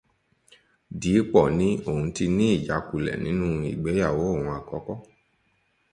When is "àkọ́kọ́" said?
4.57-4.97